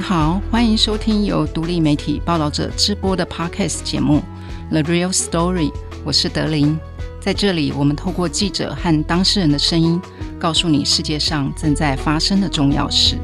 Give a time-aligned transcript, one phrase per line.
[0.00, 4.22] 好，欢迎收听由独立媒体报道者直播的 Podcast 节目
[4.70, 5.70] 《The Real Story》，
[6.04, 6.76] 我是德林。
[7.20, 10.00] 在这里，我们透过记者和当事人的声音，
[10.38, 13.18] 告诉你世界上正在发生的重要事。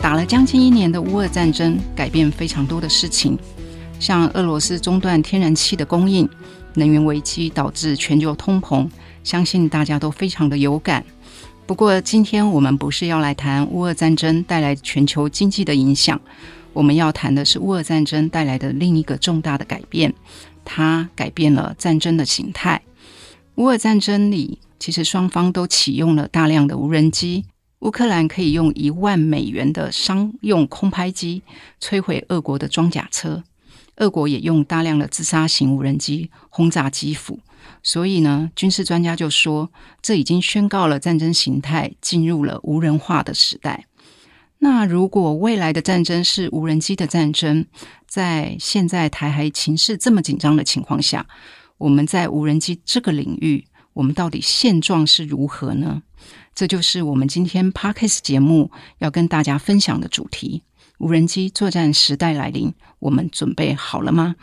[0.00, 3.38] 打了将近一年的乌俄战争，改变非常多的事情，
[3.98, 6.28] 像俄罗斯中断天然气的供应，
[6.74, 8.86] 能源危机导致全球通膨，
[9.24, 11.02] 相信大家都非常的有感。
[11.66, 16.20] 不过，今天我们不是要来谈乌俄战争带来全球经济的影响，
[16.74, 20.12] 我们要谈的是乌俄战争带来的另一个重大的改变，
[20.62, 22.82] 它改变了战争的形态。
[23.54, 27.46] 乌俄战争里，其实双方都启用了大量的无人机，
[27.78, 31.42] 乌克兰可以用一万美元的商用空拍机
[31.80, 33.42] 摧毁俄国的装甲车，
[33.96, 37.38] 俄国也用大量的自杀型无人机轰炸基辅。
[37.86, 43.84] 所以呢，军事专家就说，这已经宣告了战争形态进入了无人化的时代。
[44.58, 47.66] 那如果未来的战争是无人机的战争，
[48.06, 51.26] 在现在台海情势这么紧张的情况下，
[51.76, 56.02] 我们在无人机这个领域，我们到底现状是如何呢？
[56.54, 60.62] 这就是我们今天 Parkes 节目要跟大家分享的主题：
[60.96, 64.36] 无人机作战时代来临，我们准备好了吗？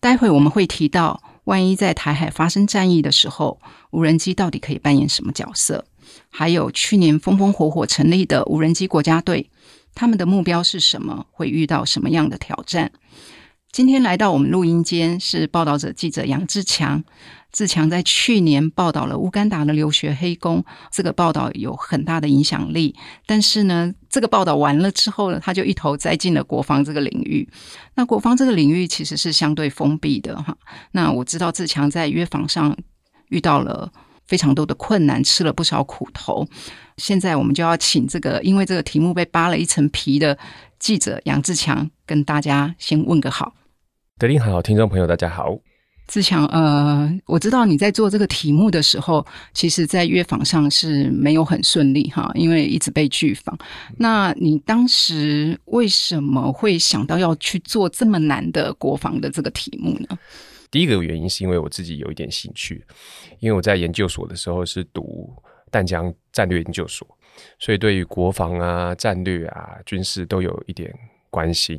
[0.00, 1.22] 待会我们会提到。
[1.48, 3.58] 万一在台海发生战役的时候，
[3.90, 5.86] 无人机到底可以扮演什么角色？
[6.28, 9.48] 还有去年风风火火成立的无人机国家队，
[9.94, 11.24] 他们的目标是什么？
[11.32, 12.92] 会遇到什么样的挑战？
[13.78, 17.04] 今天来到我们录音间是报道者记者杨志强。
[17.52, 22.96] 志强在去年报道了乌干达的留学黑工，这个报道有很大的影响力。
[23.24, 27.48] 但是呢，这个报道完了之后呢，他就一头栽进了国防这个领域。
[27.94, 30.58] 那国防这个领域其实是相对封闭的哈。
[30.90, 32.76] 那我知道志强在约访上
[33.28, 33.92] 遇到了
[34.26, 36.44] 非常多的困难，吃了不少苦头。
[36.96, 40.36] 现在我们就要请这个因为这个题目被扒了一层皮的
[40.80, 43.54] 记者杨志强，跟大家先问个好。
[44.18, 45.56] 德林好，听众朋友大家好。
[46.08, 49.24] 志强，呃，我知道你在做这个题目的时候，
[49.54, 53.56] 其实，在约访上是没有很顺利哈，因为一直被拒访。
[53.96, 60.18] 那你当时为什么会想到要去做这么难的国防的这个题目呢？
[60.68, 62.84] 第一个原因是因为我自己有一点兴趣，
[63.38, 65.32] 因为我在研究所的时候是读
[65.70, 67.06] 淡江战略研究所，
[67.60, 70.92] 所以对于国防啊、战略啊、军事都有一点
[71.30, 71.78] 关心。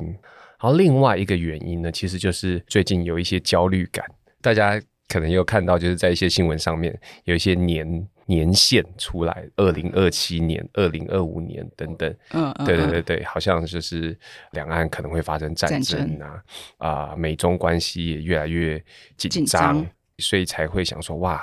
[0.60, 4.04] 然后另外一个原因呢，其实就是最近有一些焦虑感。
[4.42, 12.14] 大家可能有看到，就是在一些新闻上面有一些年年限出来，二零二七年、二零二五年等等。
[12.32, 14.16] 嗯，对对对对，好像就是
[14.52, 16.42] 两岸可能会发生战争啊，
[16.76, 18.82] 啊，美中关系也越来越
[19.16, 19.86] 紧张，
[20.18, 21.42] 所以才会想说哇。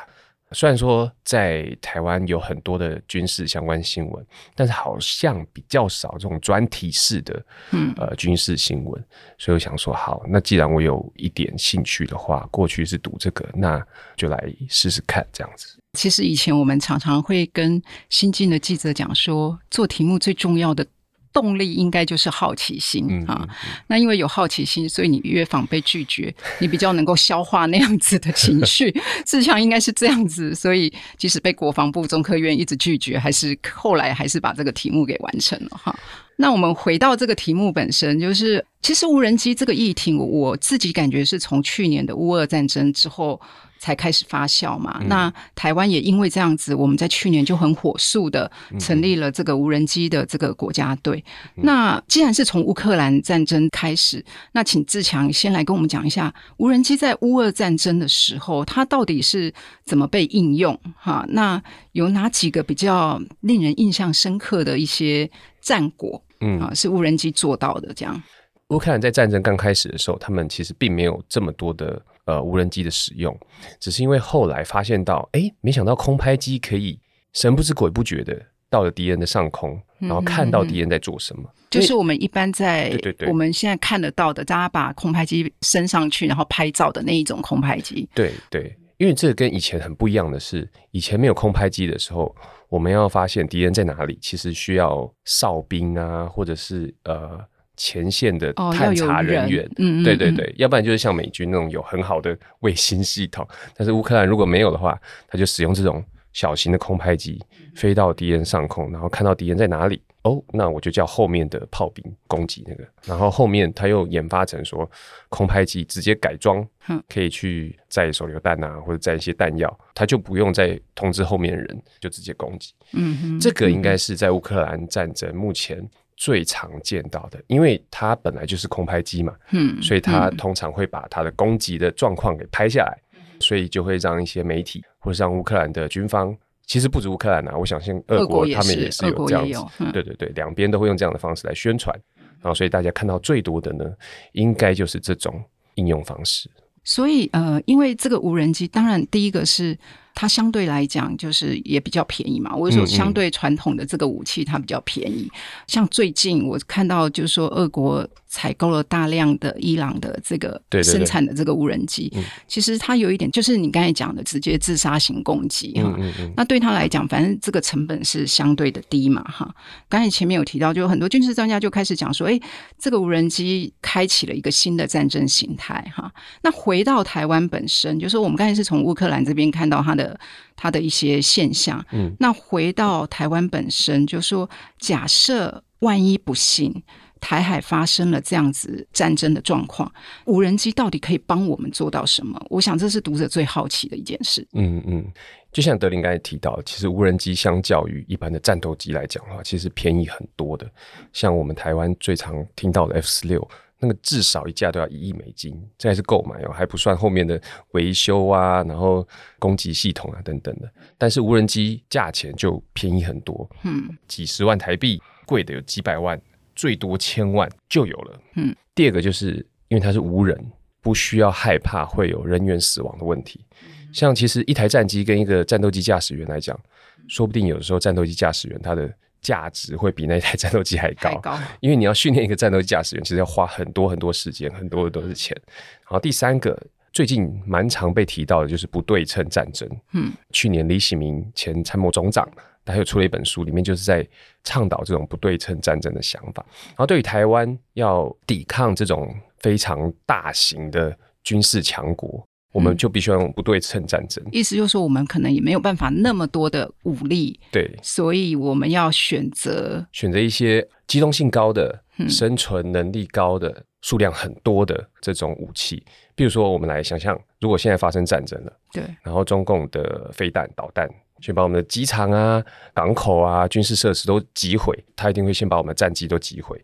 [0.52, 4.25] 虽然说在台湾有很多的军事相关新闻，
[4.56, 9.03] 但是好像比较少这种专题式的，嗯，呃，军事新闻。
[9.38, 15.78] 所以我想说，好，那既然我有一点兴趣的话，过去是读这个，那就来试试看这样子。
[15.94, 20.86] 其实以前我们常常会跟新进的记者讲说，做题目最重要的。
[21.34, 23.48] 动力应该就是好奇心啊，
[23.88, 28.94] 那因为有好奇心，所以你越防被拒绝，你比较能够消化那样子的情绪。
[29.26, 35.98] 志强应该是这样子，所以即使被国防部中科院一直拒绝，还是后来还是把这个题目给完成了哈。
[36.38, 43.42] 那我们回到这个题目本身，就是其实无人机这个议题，我自己感觉是从去年的乌俄战争之后。
[43.80, 45.00] 才开始发酵嘛？
[45.06, 51.24] 那台湾也因为这样子，我们在去年就很火速的成立了这个无人机的这个国家队。
[51.53, 59.54] 那既然是从乌克兰战争开始，那请志强先来跟我们讲一下，无人机在乌俄战争的时候，它到底是
[59.86, 60.75] 怎么被应用？
[60.98, 61.62] 哈，那
[61.92, 65.30] 有哪几个比较令人印象深刻的一些
[65.62, 66.19] 战果？
[66.40, 68.24] 嗯啊，是无人机做到的这样。
[68.70, 73.38] 乌克兰在战争刚开始的时候，他们其实并没有这么多的呃无人机的使用，
[73.80, 77.00] 只是因为后来发现到，哎，没想到空拍机可以
[77.31, 78.38] 神不知鬼不觉的
[78.69, 81.50] 到了敌人的上空，然后看到敌人在做什么。
[81.69, 88.10] 就是我们一般在对对对，我们现在看得到的，大家把空拍机升上去，然后拍照的那一种空拍机。
[88.13, 92.36] 对对，因为这个跟以前很不一样的是，以前没有空拍机的时候，
[92.68, 97.40] 我们要发现敌人在哪里，其实需要哨兵啊，或者是呃。
[97.77, 106.03] 前线的探查人员，嗯，对对对，要不然就是像美军那种有很好的卫星系统，但是乌克兰如果没有的话，他就使用这种
[106.33, 107.39] 小型的空拍机
[107.75, 114.89] 飞到敌人上空，然后看到敌人在哪里，哦，那我就叫后面的炮兵攻击那个，然后后面他又研发成说
[115.29, 116.68] 空拍机直接改装，
[117.07, 122.74] 可以去载手榴弹啊，或者载一些弹药，他就不用再通知后面的人，就直接攻击。
[122.94, 125.88] 嗯哼，这个应该是在乌克兰战争目前。
[126.18, 130.36] 最常见到的，因为它本来就是空拍机嘛，嗯，所以它嗯。
[130.36, 132.98] 通常会把它的攻击的状况给拍下来，
[133.40, 136.36] 所以就会让一些媒体或者让乌克兰的军方，
[136.66, 141.96] 其实不止乌克兰啊，我相信俄俄国他们也是有这样子对对对，两边都会用这样的方式来宣传，
[142.42, 143.86] 然后所以大家看到最多的呢，
[144.34, 145.44] 应该就是这种
[145.75, 146.50] 应用方式。
[146.84, 149.78] 所以呃，因为这个无人机，当然第一个是
[150.19, 152.56] 它相对来讲就是也比较便宜嘛。
[152.56, 155.30] 我是说，相对传统的这个武器它比较便宜。
[155.68, 165.95] 像最近我看到就是说，俄国采购了大量的伊朗的这个生产的这个无人机，嗯其实它有一点就是你刚才讲的直接自杀型攻击哈。
[165.97, 169.53] 嗯嗯嗯，那对他来讲，反正这个成本是相对的低嘛，哈。
[169.88, 172.39] 刚才前面有提到，就很多军事专家就开始讲说，哎，
[172.77, 176.12] 这个无人机开启了一个新的战争形态，哈。
[176.41, 180.19] 那回到台湾本身，就是说我们刚才是从乌克兰这边看到它的
[180.56, 186.83] 它的一些现象，嗯，那回到台湾本身，就说假设万一不幸。
[187.19, 189.92] 台海发生了这样子战争的状况，
[190.25, 192.42] 无人机到底可以帮我们做到什么？
[192.50, 194.48] 我想这是读者最好奇的一件事。
[194.54, 195.06] 嗯嗯，
[195.52, 200.69] 就像德林刚才提到，其实无人机相较于一般的战斗机来讲的话，其实便宜很多的。
[201.14, 203.48] 像我们台湾最常听到的 F 十六，
[203.80, 207.40] 那个至少一架都要一亿美金，这还是购买哦，还不算后面的
[207.72, 210.72] 维修啊，然后攻击系统啊等等的。
[210.98, 216.20] 但是无人机价钱就便宜很多，嗯几十万台币，贵的有几百万，
[216.57, 218.19] 最多千万就有了。
[218.36, 219.36] 嗯，第二个就是
[219.68, 220.36] 因为它是无人，
[220.81, 223.45] 不需要害怕会有人员死亡的问题。
[223.94, 226.59] 像其实一台战机跟一个战斗机驾驶员来讲，
[227.07, 235.36] 说不定有的时候战斗机驾驶员他的价值会比那台战斗机还高，因为你要训练一个战斗机驾驶员，其实要花很多很多时间，很多的都是钱。
[235.83, 236.60] 然后第三个，
[236.98, 239.70] 最近蛮常被提到的就是不对称战争。
[239.94, 242.28] 嗯，去年李喜明前参谋总长，
[242.66, 244.04] 他又出了一本书，里面就是在
[244.44, 246.44] 倡导这种不对称战争的想法。
[246.70, 254.26] 然后对于台湾要抵抗这种非常大型的军事强国，我们就必须要用不对称战争。
[254.32, 265.85] 意思就是说，我们可能也没有办法那么多的武力，对，所以我们要选择选择一些机动性高的、嗯生存能力高的、数量很多的这种武器。
[266.15, 270.89] 比如说，我们来想象，如果现在发生战争了，对然后中共的飞弹、导弹
[271.21, 272.44] 去把我们的机场啊、
[272.74, 276.59] 港口啊、军事设施都击毁，它一定会先把我们的战机都击毁。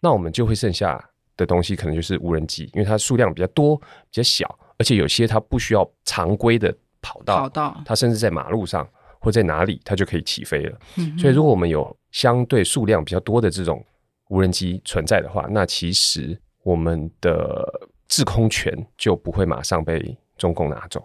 [0.00, 1.02] 那我们就会剩下
[1.36, 8.88] 的东西可能就是无人机，因为它数量比较多、比较小，而且有些它不需要常规的跑道，跑道，它甚至在马路上
[9.20, 10.78] 或在哪里，它就可以起飞了。
[10.96, 13.84] 嗯所以，如果我们有相对数量比较多的这种
[14.28, 16.38] 无人机存在的话，那其实
[16.68, 17.66] 我们的
[18.08, 21.00] 制空权就不会马上被中共拿走。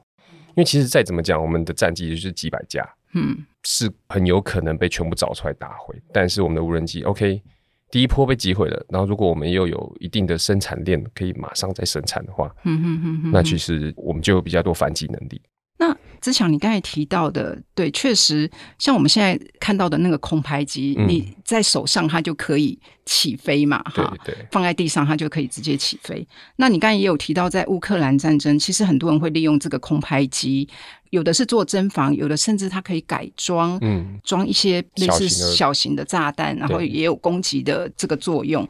[0.55, 5.95] 因为其实再怎么讲，我们的战机就是几百架，嗯是很有可能被全部找出来打回。
[6.11, 7.41] 但是我们的无人机，OK，
[7.89, 15.41] 第一波被击毁了，然后如果我们又有一定的生产链，可以马上再生产的话，嗯哼哼哼，那其实我们就有比较多反击能力。
[15.79, 18.49] 那志强，你刚才提到的，对，确实
[18.79, 26.25] 像我们现在看到的那个空拍机，嗯你在手上它就可以起飞嘛，哈，对，放在地上它就可以直接起飞。
[26.55, 30.65] 那你刚才也有提到，在乌克兰战争，其实很多人会利用这个空拍机，
[31.09, 38.65] 有的是做侦防，有的甚至它可以改装，嗯装一些类似小型的炸弹，然后也有攻击的这个作用。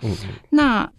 [0.50, 0.92] 那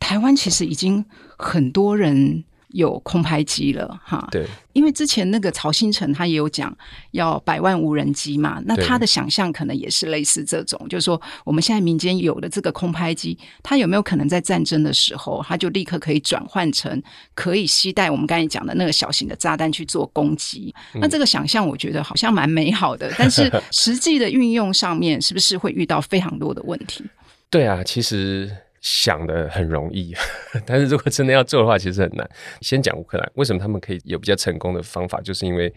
[0.00, 1.04] 台湾其实已经
[1.36, 6.76] 很多人有空拍机了，哈，对，因为之前那个曹新成他也有讲
[7.12, 17.02] 要百万无人机嘛，那他的想象可能也是类似这种，就是说我们现在民间有的这个空拍机，它有没有可能在战争的时候，它就立刻可以转换成
[17.34, 20.74] 可以携带我们刚才讲的那个小型的炸弹去做攻击？
[20.94, 27.02] 嗯那这个想象我觉得好像蛮美好的， 但是实际的运用上面是不是会遇到非常多的问题？
[27.50, 30.14] 对啊，其实想的很容易，
[30.66, 32.28] 但是如果真的要做的话，其实很难。
[32.60, 35.72] 先讲乌克兰，为什么他们可以有比较成功的方法，就是因为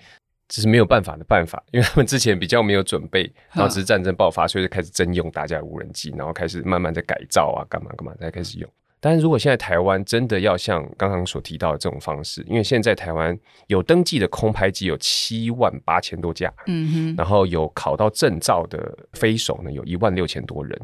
[0.48, 8.70] 这是没有办法的办法，因为他们之前比较没有准备，然后只是战争爆发，所以就开始征用大家的无人机，然后开始慢慢在改造啊，干嘛干嘛，才开始用。
[9.04, 20.80] 但是如果现在台湾真的要像刚刚所提到的这种方式，因为现在台湾有登记的空拍机有七万八千多架，嗯哼，然后有考到证照的飞手呢，有一万六千多人。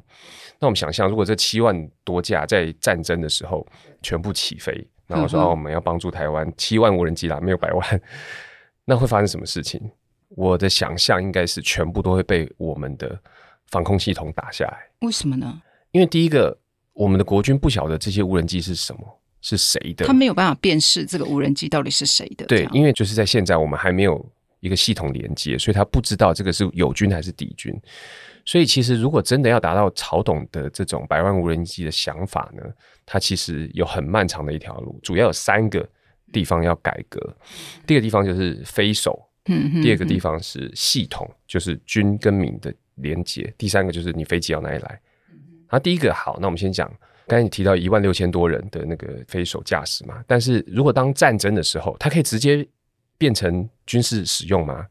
[0.60, 3.66] 那我们想象，如果这七万多架在战争的时候
[4.02, 8.02] 全部起飞，然后说、嗯哼哦我们要帮助台湾七万无人机啦，没有百万，
[8.86, 9.82] 那会发生什么事情？
[10.30, 13.18] 我的想象应该是全部都会被我们的
[13.68, 15.62] 防空系统打下来，为什么呢？
[15.92, 16.58] 因为第一个，
[16.94, 22.46] 我们的国军不晓得这些无人机是什么，是谁的，他没有办法辨识这个无人机到底是谁的。
[22.48, 24.24] 对，因为就是在现在我们还没有
[24.60, 27.74] 一个系统连接，所以他不知道这个是友军还是敌军。
[28.48, 32.63] 所以其实如果真的要达到曹董的这种百万无人机的想法呢，
[33.06, 35.86] 它其实有很漫长的一条路，主要有三个
[36.32, 37.20] 地方要改革。
[37.86, 45.01] 第一个地方就是飞手，嗯第二个地方是系统，就是军跟民的连接，第三个就是你飞机要哪里来。
[45.68, 46.89] 啊第一个好，那我们先讲，
[47.27, 52.66] 刚才你提到一万六千多人的那个飞手驾驶嘛，但是如果当战争的时候，它可以直接
[53.18, 54.88] 变成军事使用吗？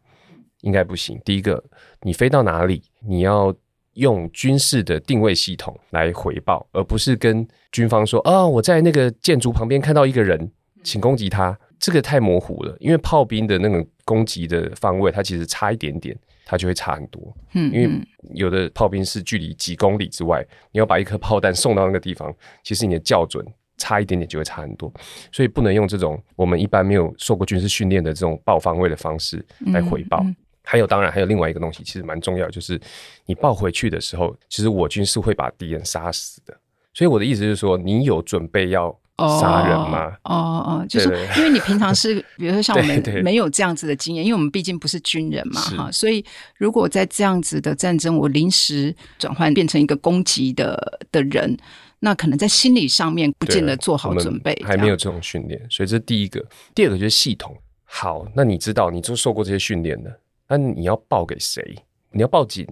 [0.60, 1.18] 应该不行。
[1.25, 1.62] 第一个，
[2.02, 3.54] 你飞到哪里，你要
[3.94, 10.50] 用军事的定位系统来回报，而不是跟军方说啊、我在那个建筑旁边看到一个人，
[10.82, 11.58] 请攻击他。
[11.78, 17.20] 这个太模糊了，因为炮兵的那个攻击的方位，它其实差一点点，它就会差很多。
[17.52, 17.90] 嗯因为
[18.32, 22.34] 有的炮兵是距离几公里之外，你要把一颗炮弹送到那个地方，
[22.64, 23.44] 其实你的校准
[23.76, 24.90] 差一点点就会差很多，
[25.30, 30.22] 所以不能用这种我们一般没有受过军事训练的这种报方位的方式来回报。
[30.25, 30.36] 嗯嗯
[30.68, 32.78] 还有，当然还有另外一个东西，其实蛮重要，就是
[33.25, 36.52] 你抱回去的时候，其实我军是会把敌人杀死的。
[36.92, 40.16] 所以我的意思就是说，你有准备要杀人吗？
[40.25, 46.25] 哦哦，就是因为你平常是，比如说像我们没有这样子的经验，因为我们毕竟不是军人嘛，哈，所以
[46.56, 51.56] 如果在这样子的战争，我临时转换变成一个攻击的的人，
[52.00, 56.44] 那可能在心理上面不见得做好准备，还没有这种训练，所以这是第一个。
[56.75, 57.56] 第二个就是系统。
[57.85, 61.76] 好，那你知道你就受过这些训练的，那你要报给谁？
[62.12, 62.66] 你要报警，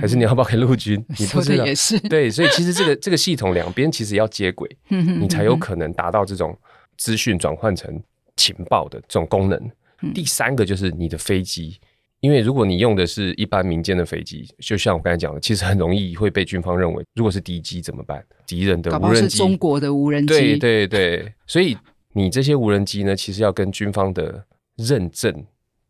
[0.00, 1.02] 还是你要报给陆军？
[1.18, 6.56] 你不知道也是， 对，所以其实这个这个系统两边其实要接轨，嗯你才有可能达到这种
[6.96, 8.02] 资讯转换成
[8.36, 9.58] 情报的这种功能。
[10.02, 11.78] 嗯第三个就是你的飞机，
[12.20, 18.24] 因为如果你用的是一般民间的飞机，就像我刚才讲的，其实很容易会被军方认为，如果是敌机怎么办？
[18.46, 21.76] 敌人的无人机，中国的无人机，对对对，所以
[22.14, 24.42] 你这些无人机呢，其实要跟军方的
[24.76, 25.44] 认证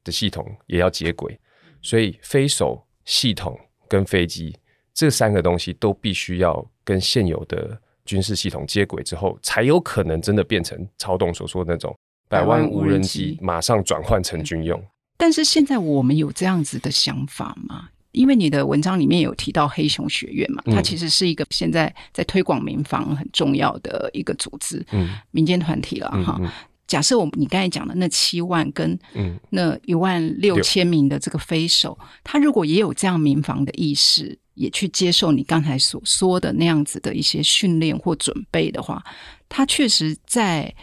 [0.05, 1.39] 的系统也要接轨，
[1.83, 4.57] 所以飞手系统跟飞机
[4.95, 11.97] 这三个东西都必须要跟现有的军事系统接轨之后，才有可能真的变成曹董所说的那种
[12.29, 14.83] 百万无人机马上转换成军用。
[15.17, 17.89] 但是现在我们有这样子的想法吗？
[18.13, 26.37] 因为你的文章里面有提到黑熊学院嘛，嗯它其实是一个现在在推广民防很重要的一个组织，嗯民间团体了哈。
[26.41, 26.51] 嗯嗯
[26.91, 39.01] 假设我们你刚才讲的那七万跟嗯，那一万六千名的这个飞手，他如果也有这样民防的意识，也去接受你刚才所说的那样子的一些训练或准备的话，
[39.49, 40.75] 他确实在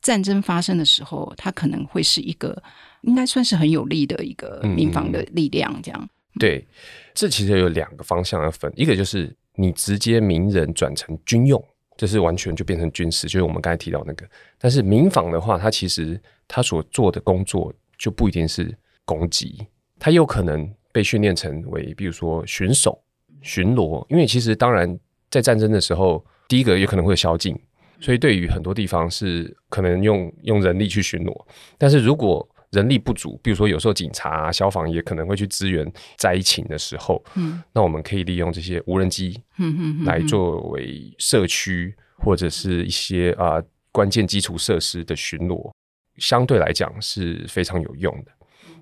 [0.00, 2.62] 战争发生的时候，他可能会是一个
[3.00, 6.08] 应该算是很有力的一个民防的力量，这样。
[6.38, 6.64] 对，
[7.12, 11.60] 这其实有两个方向要分，一个就是你直接民人转成军用，
[11.96, 14.26] 这是完全就变成军事，就是我们刚才提到那个。
[14.58, 19.66] 但是民防的话，它其实它所做的工作就不一定是攻击，
[19.98, 23.02] 它有可能被训练成为，比如说巡守、
[23.40, 24.04] 巡逻。
[24.10, 24.98] 因为其实当然
[25.30, 27.58] 在战争的时候，第一个有可能会有宵禁，
[28.00, 31.34] 所以对于很多地方是可能用用人力去巡逻。
[31.78, 32.46] 但是如果
[32.76, 45.72] 人力不足，比如说有时候警察、啊、消防也可能会去支援灾情的时候，嗯那我们可以利用这些无人机嗯嗯嗯来作为社区或者是一些啊、关键基础设施的巡逻，
[46.18, 48.32] 相对来讲是非常有用的。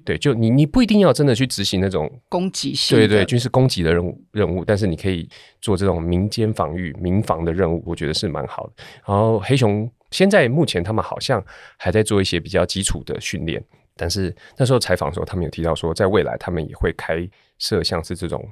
[0.05, 5.27] 对，就你你不一定要真的去执行那种攻击性，对对军事攻击的任务任务，但是你可以
[5.63, 8.73] 做这种民间防御、民防的任务，我觉得是蛮好的。
[9.07, 11.43] 然后黑熊现在目前他们好像
[11.79, 13.65] 还在做一些比较基础的训练，
[13.97, 18.47] 但是那时候采访的时候，他们有提到说，在未来他们也会开设像是这种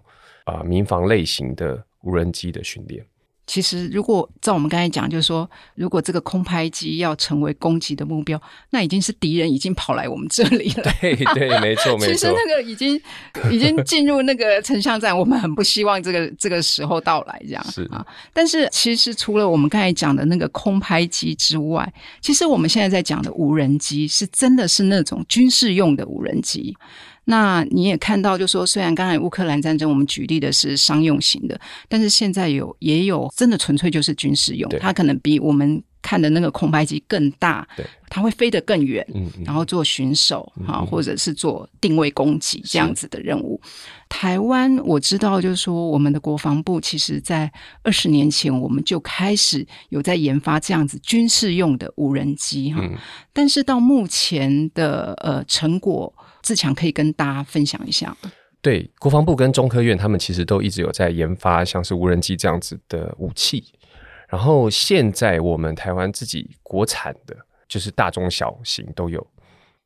[0.44, 3.04] 啊、民防类型的无人机的训练。
[3.44, 10.92] 其实，如果照我们刚才讲，就是说，如果这个空拍机要成为攻击的目标，那已经是敌人已经跑来我们这里了。
[11.00, 12.12] 对对，没错 没错。
[12.12, 13.00] 其实那个已经
[13.50, 18.06] 已经进入那个城乡战，我们很不希望这个这个时候到来，这样是啊。
[18.32, 26.76] 但是其实除了我们刚才讲的那个空拍机之外，其实我们现在在讲的无人机，是真的是那种军事用的无人机。
[27.24, 37.66] 那你也看到，就说虽然刚才乌克兰战争我们举例的是商用型的，但是现在有也有真的纯粹就是军事用，它可能比我们看的那个空白机更大，
[38.08, 43.60] 它会飞得更远，嗯嗯然后做巡守嗯哈、嗯或者是做定位攻击这样子的任务。
[44.08, 47.50] 台湾我知道，就是说我们的国防部其实在
[47.84, 52.98] 二十年前我们就开始有在研发这样子军事用的无人机哈，嗯
[53.32, 56.12] 但是到目前的呃成果，
[56.42, 58.16] 志强可以跟大家分享一下。
[58.60, 63.64] 对，国防部跟中科院他们其实都一直有在研发像是无人机这样子的武器。
[64.28, 67.36] 然后现在我们台湾自己国产的，
[67.68, 69.26] 就是大中小型都有。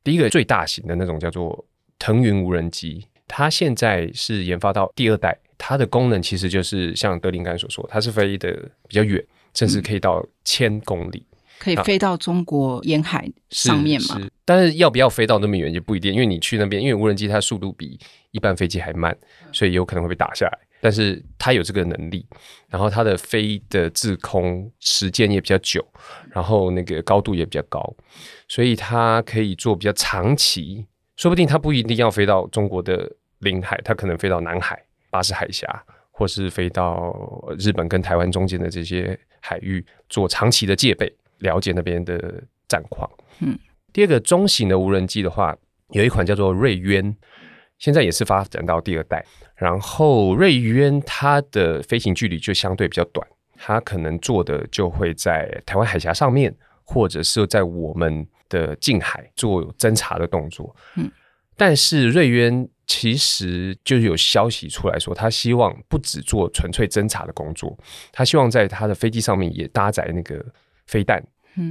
[0.05, 1.65] 第一个最大型的那种叫做
[1.99, 8.53] 腾云无人机，它现在是研发到第二代，它的功能其实就是像德林刚所说，它是飞的
[8.87, 9.21] 比较远，
[9.55, 11.27] 甚至可以到千公里。
[11.59, 14.19] 可以飞到中国沿海上面吗？
[14.19, 17.99] 是，但是要不要飞到那么远就不一定，因为你去那边，因为无人机它速度比
[18.31, 19.17] 一般飞机还慢，
[19.53, 20.59] 所以有可能会被打下来。
[20.79, 22.25] 但是它有这个能力，
[22.69, 25.85] 然后它的飞的滞空时间也比较久，
[26.31, 27.97] 然后那个高度也比较高，
[28.47, 30.87] 所以它可以做比较长期。
[31.17, 35.67] 说不定它不一定要飞到中国的领海，它可能飞到南海、巴士海峡，
[36.11, 37.17] 或是飞到
[37.59, 41.11] 日本跟台湾中间的这些海域做长期的戒备。
[41.39, 43.09] 了解那边的战况。
[43.41, 43.59] 嗯，
[43.93, 45.57] 第二个中型的无人机的话，
[45.91, 47.15] 有一款叫做瑞渊，
[47.79, 49.25] 现在也是发展到第二代。
[49.55, 53.27] 然后瑞渊它的飞行距离就相对比较短，
[53.57, 60.75] 它可能做的就会在台湾海峡上面，或者是在我们的近海做侦查的动作。
[60.97, 61.11] 嗯，
[61.57, 67.79] 但是瑞渊其实就有消息出来说，他希望不只做纯粹侦查的工作，
[68.13, 70.45] 他希望在他的飞机上面也搭载那个。
[70.87, 71.23] 飞弹，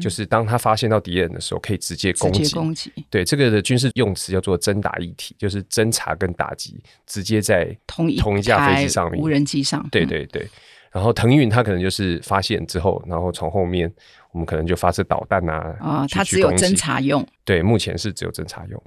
[0.02, 2.54] 就是当他发现到敌人的时候，可以直接攻击。
[2.54, 2.92] 攻击。
[3.10, 9.88] 对这个的军事用词叫做“侦打一体”，就是侦查跟打击直接在同一同一架飞机上面，无人机上。
[9.92, 10.48] 对对对。
[10.92, 13.94] 然后腾云它可能就是发现之后，然后从后面
[14.32, 15.76] 我们可能就发射导弹啊。
[15.80, 17.26] 啊，它只有侦查用。
[17.44, 18.82] 对，目前是只有侦查用。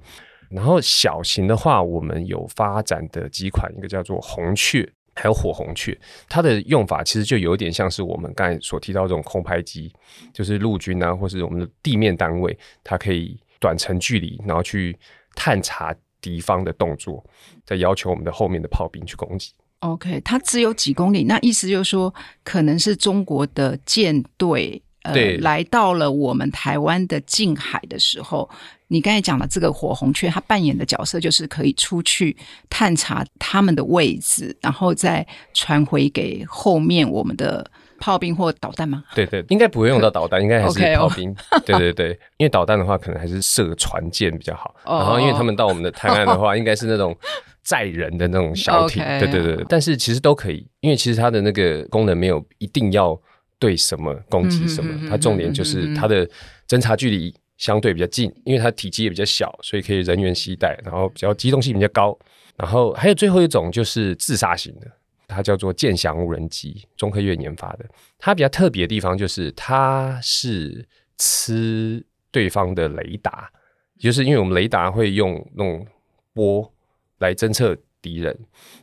[0.50, 4.90] 然后小型的话，我们有发展的几款，一个叫做红雀。
[5.18, 5.98] 还有火红雀，
[6.28, 9.92] 它的用法其实就有点像是我们刚才所提到这种空拍机，
[10.32, 14.96] 就是陆军啊，或是我们的地面单位，它可以短程距离，然后去
[15.34, 17.24] 探查敌方的动作，
[17.64, 19.52] 再要求我们的后面的炮兵去攻击。
[19.80, 22.12] OK，它只有几公里，那意思就是说，
[22.44, 24.82] 可能是中国的舰队。
[25.12, 28.48] 对，来到了我们台湾的近海的时候，
[28.88, 32.36] 你刚才讲的这个火红雀，它扮演的角色就是可以出去
[32.70, 39.04] 探查他们的位置，然后再传回给后面我们的炮兵或导弹吗？
[39.14, 41.34] 对对，应该不会用到导弹，应该还是炮兵。
[41.66, 44.74] 对对对，因为导弹的话，可能还是射船舰比较好。
[44.84, 47.16] 然后，因为他们到我们的台湾的话，应该是那种
[47.62, 49.02] 载人的那种小艇。
[49.20, 53.20] 对对对，但是其实都可以，因为其实它的那个功能没有一定要。
[53.58, 56.28] 对什么攻击什么，它重点就是它的
[56.66, 62.16] 侦察距离相对比较近，因为它体积也比较小，所以可以人员携带，然后比较机动性比较高。
[62.56, 64.86] 然后还有最后一种就是自杀型的，
[65.26, 67.84] 它叫做剑翔无人机，中科院研发的。
[68.18, 70.86] 它比较特别的地方就是它是
[71.18, 73.50] 吃对方的雷达，
[73.98, 75.86] 就是因为我们雷达会用那种
[76.32, 76.72] 波
[77.18, 78.36] 来侦测敌人，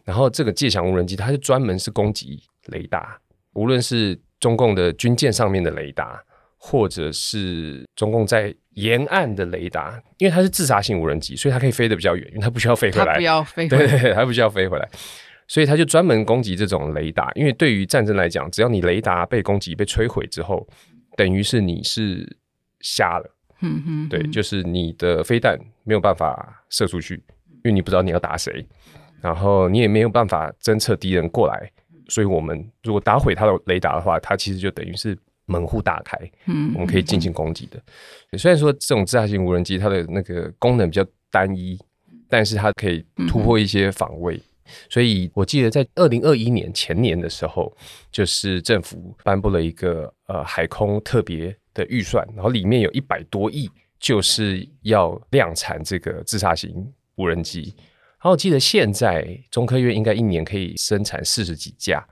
[0.03, 3.19] 然后这个剑翔无人机它是专门是攻击雷达，
[3.53, 6.21] 无论是中共的军舰上面的雷达，
[6.57, 14.89] 或者是中共在沿岸的雷达，因为它是自杀性无人机，所以它可以飞得比较远，因为它不需要飞回来，它不要飞，对对， 它不需要飞回来，
[15.47, 17.31] 所以它就专门攻击这种雷达。
[17.35, 20.67] 因为对于战争来讲，只要你雷达被攻击、被摧毁之后，
[21.15, 22.37] 等于是你是
[22.81, 28.67] 瞎了，嗯哼，对，就是你的飞弹没有办法射出去，因为你不知道你要打谁，
[29.21, 31.71] 然后你也没有办法侦测敌人过来。
[32.07, 37.81] 所以，我们如果打毁它的雷达的话，它其实就等于是门户大开，嗯，我们可以进行攻击的。
[38.37, 41.79] 虽然说这种自杀型无人机它的那个功能比较单一，
[42.27, 44.39] 但是它可以突破一些防卫。
[44.89, 47.71] 所以我记得在二零二一年前年的时候，
[48.11, 57.75] 就是政府颁布了一个呃海空特别的预算，然后里面有一百多亿，就是要量产这个自杀型无人机。
[58.25, 62.03] 然后我记得现在中科院应该一年可以生产四十几架，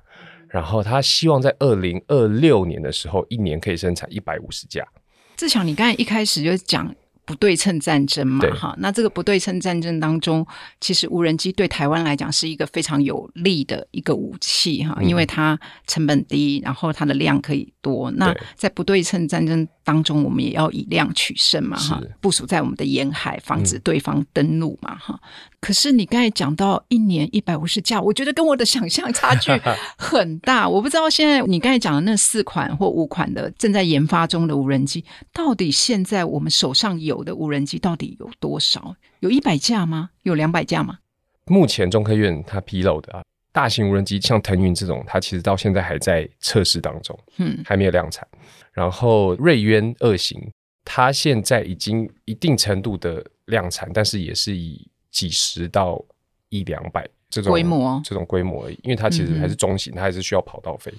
[0.48, 4.88] 然后他希望在二零二六年的时候，一年可以生产一百五十架。
[5.36, 6.96] 志强，你刚才一开始就讲。
[7.26, 10.46] 不对称战争嘛，哈，那这个不对称战争当中，
[10.82, 15.58] 其实无人机对台湾来讲是一个非常有利的一个武器，哈，因为它
[15.88, 18.12] 成本低，然后它的量可以多。
[18.12, 25.20] 那在不对称战争当中，我们也要以量取胜嘛，哈，部署在我们的沿海，防止对方登陆嘛，哈。
[25.62, 29.50] 可是你刚才讲到一年一百五十架，我觉得跟我的想象差距
[29.98, 30.68] 很大。
[30.68, 38.96] 我不知道现在你刚才讲的那四款或五款的正在研发中的无人机，到底现在我们手上有的无人机到底有多少？
[39.20, 40.12] 有一百架吗？
[40.22, 41.00] 有两百架吗？
[41.48, 43.22] 目前中科院它披露的啊，
[43.52, 48.26] 大型无人机像腾云这种，它其实到现在还在测试当中，嗯，还没有量产。
[48.72, 50.42] 然后瑞渊二型，
[50.86, 56.02] 它现在已经一定程度的量产，但是也是以几十到
[56.48, 60.92] 一两百这种规模，这种规模而已，因为它其实还是中型，它还是需要跑道飞。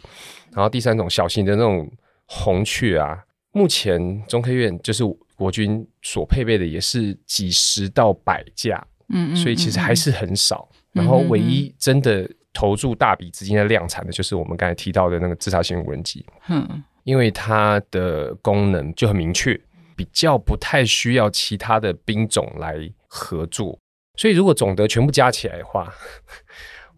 [0.53, 1.91] 然后第三种小型的那种
[2.27, 5.03] 红雀啊，目前中科院就是
[5.35, 10.69] 国军所配备的也是几十到百架嗯嗯，所以其实还是很少。
[10.93, 16.25] 然后唯一真的投入大笔资金在量产的，就是我们刚才提到的那个自杀型无人机。
[16.49, 19.61] 嗯，因为它的功能就很明确，
[19.97, 23.79] 比较不太需要其他的兵种来合作。
[24.17, 25.93] 所以如果总的全部加起来的话。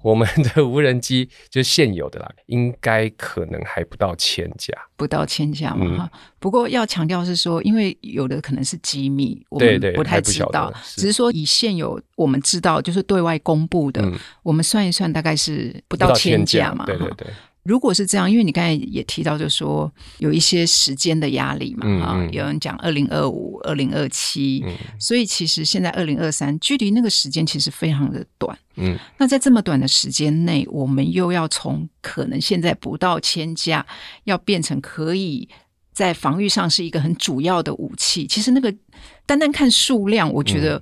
[0.06, 6.10] 我们的无人机就现有的啦， 应该可能还不到千架，不到千架嘛哈。
[6.38, 10.72] 不过要强调是说，因为有的可能是机密，我们不太知道。
[10.84, 14.00] 只是说以现有我们知道，就是对外公布的，
[14.44, 16.84] 我们算一算，大概是不到千架嘛。
[16.86, 17.26] 对对对。
[17.66, 24.64] 如果是这样，因为你刚才也提到，就说有一些时间的压力嘛，啊，有人讲二零二五、二零二七，
[24.98, 28.57] 所以其实现在二零二三，距离那个时间其实非常的短。
[28.76, 33.85] 嗯，那在这么短的时间内，我们又要从可能现在不到千架，
[34.24, 35.48] 要变成可以
[35.92, 38.26] 在防御上是一个很主要的武器。
[38.26, 38.72] 其实那个
[39.26, 40.81] 单单看数量，我觉得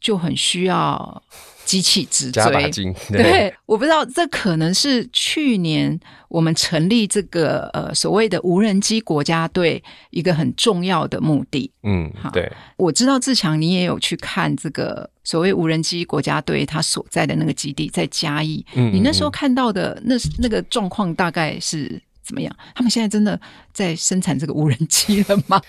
[0.00, 1.22] 就很需要。
[1.64, 2.42] 机器直追，
[3.10, 5.98] 对，我不知道这可能是去年
[6.28, 11.70] 我们成立这个呃所谓的无人机国家队一个很重要的目的。
[11.82, 22.54] 嗯，对，我知道志强你也有去看这个所谓无人机国家队他所在的那个基地在嘉义，你那时候看到的那那个状况大概是怎么样？
[22.74, 23.40] 他们现在真的
[23.72, 25.60] 在生产这个无人机了吗？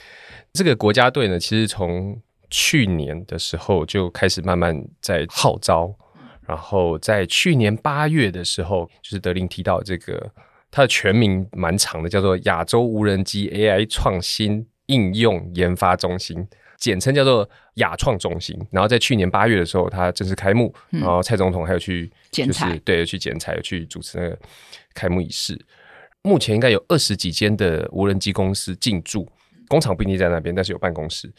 [0.54, 2.18] 这个国家队呢，其实从
[2.50, 5.94] 去年的时候就开始慢慢在号召，
[6.48, 10.32] 然后在去年八月的时候，就是德林提到这个，
[10.72, 18.56] 它的全名蛮长的，叫做亚洲无人机 AI 创新应用研发中心，简称叫做亚创中心。
[18.72, 24.38] 然后在去年八月的时候，它正式开幕，然后蔡总统还有去就是，对，去剪彩，去主持那个
[24.94, 25.60] 开幕仪式。
[26.22, 29.28] 目前应该有二十几间的无人机公司进驻，
[29.68, 31.32] 工厂不一定在那边，但是有办公室。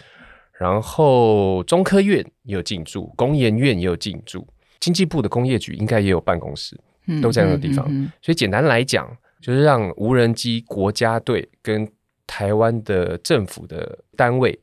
[0.58, 4.46] 然后中科院也有进驻，工研院也有进驻，
[4.80, 6.78] 经济部的工业局应该也有办公室，
[7.20, 7.86] 都在那个地方。
[8.22, 9.06] 所以简单来讲，
[9.40, 11.86] 就是让无人机国家队跟
[12.26, 14.58] 台湾的政府的单位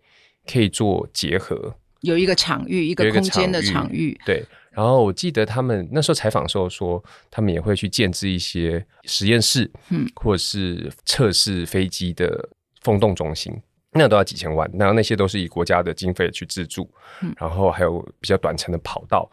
[0.46, 4.20] 可以做结合，有一个场域，一个空间的场域。
[4.26, 4.44] 对。
[4.72, 12.50] 然后我记得他们那时候采访的时候说，他们也会去建置一些实验室，嗯，或者是测试飞机的
[12.82, 13.54] 风洞中心。
[13.94, 16.90] 那都要几千万，然后那些都是以国家的经费去资助，
[17.38, 19.30] 然后还有比较短程的跑道，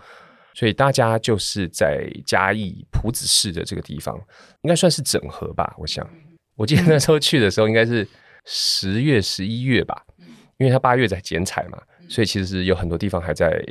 [0.54, 4.14] 所以大家就是在嘉义埔子市的这个地方，
[4.62, 5.74] 应该算是整合吧。
[5.78, 6.08] 我想，
[6.56, 8.06] 我记得那时候去的时候应该是
[8.44, 10.02] 十月、十一月吧，
[10.58, 13.62] 因为他八月在剪彩嘛，所以其实有很多地方还在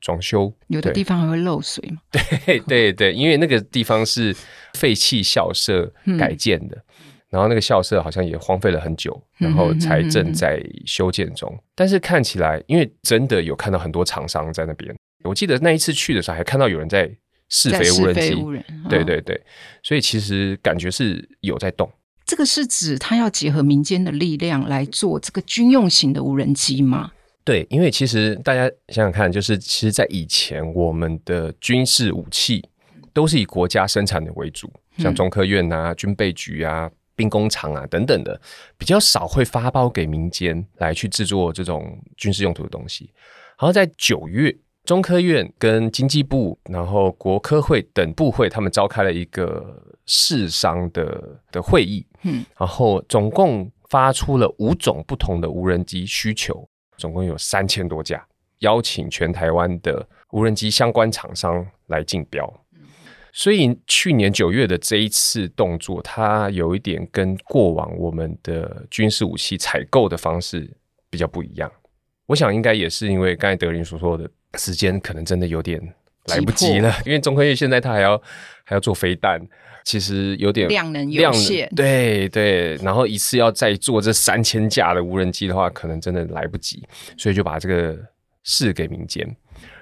[0.00, 2.00] 装修，有的地方还会漏水嘛。
[2.10, 4.34] 对对对，因为那个地方是
[4.74, 6.82] 废弃校舍改建的。
[7.30, 11.52] 然后那个校舍好像也荒废了很久，然后才正在修建中。
[11.74, 14.94] 但是看起来，因为真的有看到很多厂商在那边。
[15.24, 17.10] 我记得那一次去的时候，还看到有人在
[17.48, 18.88] 试飞无人机。
[18.88, 19.38] 对对对，
[19.82, 21.90] 所以其实感觉是有在动。
[22.24, 27.10] 这个是指它要结合民间的力量来做这个军用型的无人机吗？
[27.44, 32.62] 对，因为其实大家想想看，就是其实，在以前我们的军事武器
[33.12, 36.90] 都是以国家生产的为主，像中科院啊、军备局啊。
[37.18, 38.40] 兵工厂啊，等等的，
[38.78, 43.10] 比较少会发包给民间来去制作这种军事用途的东西。
[43.58, 58.24] 然后在九月，中科院跟经济部，然后国科会等部会，他们召开了一个市商的的会议，嗯，然后总共发出了五种不同的无人机需求，总共有三千多架，
[58.60, 62.48] 邀请全台湾的无人机相关厂商来竞标。
[63.38, 70.68] 所以去年九月的这一次动作，它有一点跟过往我们的军事武器采购的方式
[71.08, 71.70] 比较不一样。
[72.26, 75.80] 我想应该也是因为刚才德林所说的时间可能真的有点
[76.24, 78.20] 来不及了，因为中科院现在它还要
[78.64, 79.40] 还要做飞弹，
[79.84, 81.70] 其实有点量能有限。
[81.76, 86.82] 对对，然后一次要再做这三千架的无人机的话，可能真的来不及，
[87.16, 87.96] 所以就把这个
[88.42, 89.24] 事给民间。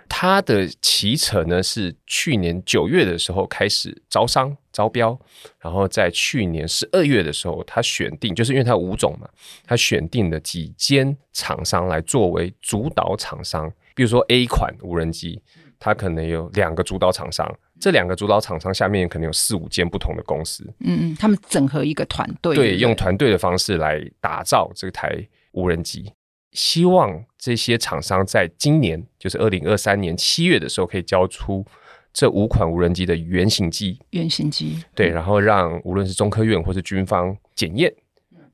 [0.08, 5.18] 它的骑程呢是去年九月的时候开始招商招标，
[5.60, 9.28] 然后在去年十二月的时候，他选定，就是因为它五种嘛，
[9.64, 13.72] 他选定了几间厂商来作为主导厂商。
[13.94, 15.40] 比如说 A 款无人机，
[15.78, 20.62] 它可能有两个主导厂商，这两个主导厂商下面可能有四五间不同的公司。
[20.80, 26.12] 嗯嗯，他们整合一个团队，对，用团队的方式来打造这台无人机。
[26.52, 31.64] 希望这些厂商在今年，就是二零二三年七月的时候，可以交出
[32.12, 33.98] 这五款无人机的原型机。
[34.10, 37.92] 原型机，对，然后让无论是中科院或是军方检验，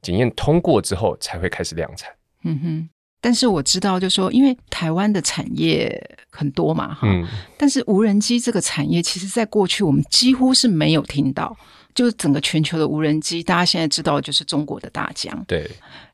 [0.00, 2.10] 检验通过之后，才会开始量产。
[2.44, 2.88] 嗯哼，
[3.20, 7.24] 但是我知道，就说因为台湾的产业很多嘛，哈，嗯，
[7.56, 11.56] 但是无人机这个产业，其实在过去我们几乎是没有听到。
[11.94, 15.44] 就是整个全球的无人机，大家现在知道的就是中国的大疆。
[15.46, 15.70] 对，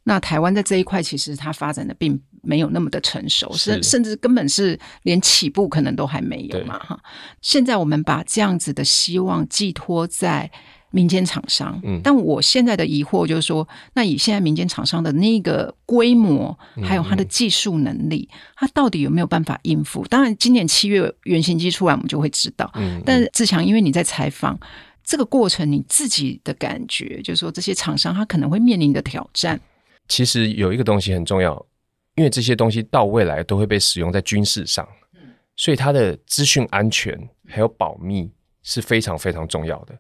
[0.09, 6.99] 那台湾在这一块其实它发展的并没有那么的成熟，是甚甚至根本是连起步可能都还没有嘛，哈。
[7.43, 10.51] 现在我们把这样子的希望寄托在
[10.91, 20.03] 民间厂商，嗯但我现在的疑惑就是说，那以现在民间厂商的那个规模，还有它的技术能力，它到底有没有办法应付？
[20.09, 22.71] 当然，今年七月原型机出来，我们就会知道。
[22.77, 24.59] 嗯，但是志强，因为你在采访
[25.05, 29.61] 这个过程，你自己的感觉，就是说这些厂商他可能会面临的挑战，
[30.09, 31.55] 其实有一个东西很重要，
[32.15, 34.89] 因为这些东西到未来都会被使用在军事上，
[35.55, 37.17] 所以它的资讯安全
[37.47, 38.31] 还有保密
[38.63, 39.95] 是非常非常重要的。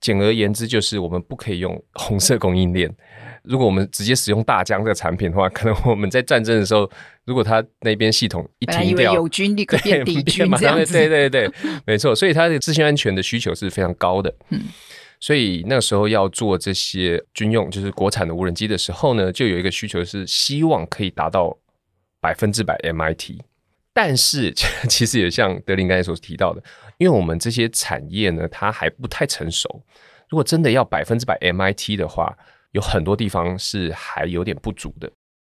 [0.00, 2.90] 简而言之，就是我们不可以用红色供应链。
[3.42, 6.90] 如果我们直接使用大疆这个产品的话，可能我们在战争的时候，
[7.26, 11.50] 如果它那边系统一停掉，为友军立刻变敌军这样子，对对对，
[11.84, 12.14] 没错。
[12.14, 14.34] 所以它的资讯安全的需求是非常高的。
[14.48, 14.62] 嗯
[15.20, 21.56] 所以那时候要做这些军用，就是国产的无人机的时候呢，就有一个需求是希望可以达到
[22.20, 23.38] 百分之百 MIT。
[23.92, 24.52] 但是
[24.88, 26.62] 其实也像德林刚才所提到的，
[26.96, 29.82] 因为我们这些产业呢，它还不太成熟。
[30.28, 32.38] 如果真的要百分之百 MIT 的话，
[32.70, 35.10] 有很多地方是还有点不足的。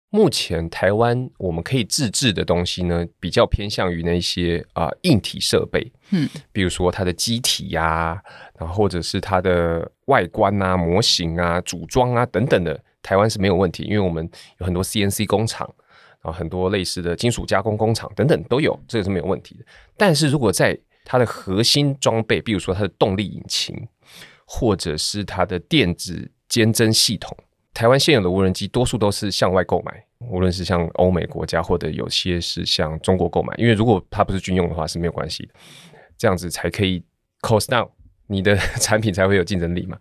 [0.09, 8.21] 目前台湾我们可以自制的东西呢，比较偏向于那些啊、硬体设备，嗯，比如说它的机体呀、
[8.57, 15.67] 然后或者是它的外观啊、模型啊、组装啊等等的，台湾是没有问题，因为我们有很多 CNC 工厂，
[16.21, 19.65] 然后很多类似的金属加工工厂等等都有，这个是没有问题的。
[19.97, 23.75] 但是如果在它的核心装备，比如说它的动力引擎，
[24.45, 27.35] 或者是它的电子监侦系统，
[27.73, 35.53] 台湾现有的无人机多数都是向外购买，无论是像欧美国家，或者有些是向中国购买，因为如果它不是军用的话是没有关系的，
[36.21, 37.03] 这样子才可以
[37.41, 37.89] cost down，
[38.27, 39.97] 你的 产品才会有竞争力嘛。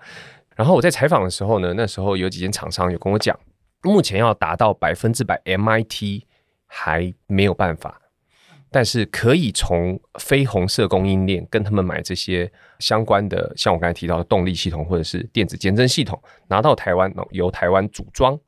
[0.54, 3.34] 然后我在采访的时候呢，那时候有几间厂商有跟我讲，
[3.82, 6.24] 目前要达到百分之百 MIT
[6.66, 7.98] 还没有办法，
[8.70, 18.38] 但是可以从非红色供应链跟他们买这些相关的，像我刚才提到的动力系统或者是电子减震系统，拿到台湾，由台湾组装，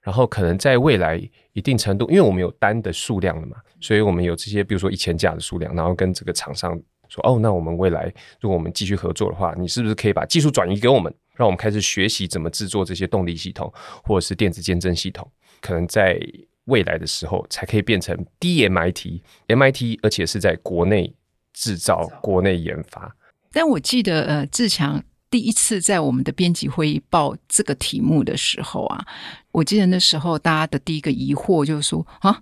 [0.00, 1.20] 然后可能在未来
[1.52, 6.80] 一定程度，因为我们有单的数量了嘛，所以我们有这些，比如说一千架的数量，然后跟这个厂商
[7.10, 13.70] 说，哦，那我们未来如果我们继续合作的话，你是不是可以把技术转移给我们，让我们开始学习怎么制作这些动力系统
[14.04, 15.30] 或者是电子监侦系统？
[15.60, 16.18] 可能在
[16.64, 21.12] 未来的时候才可以变成 DMIT，MIT，而且是在国内
[21.52, 23.14] 制造、国内研发。
[23.52, 29.04] 但我记得，呃，志强第一次在我们的编辑会议报这个题目的时候啊，
[29.50, 32.40] 我记得那时候大家的第一个疑惑就是说啊，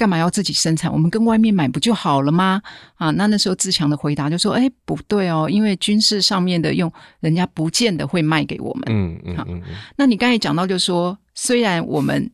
[0.00, 0.90] 干嘛要自己生产？
[0.90, 2.62] 我们跟外面买不就好了吗？
[2.94, 8.84] 啊，那那时候自强的回答就说，哎，不对哦，因为军事上面的用，人家不见得会卖给我们。
[8.86, 9.62] 嗯嗯嗯嗯，
[9.96, 12.30] 那你刚才讲到，就是说，虽然我们